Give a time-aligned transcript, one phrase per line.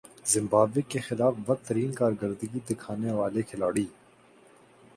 [0.31, 3.85] Zimbabwe کے خلاف بدترین کارکردگی دکھانے والے کھلاڑی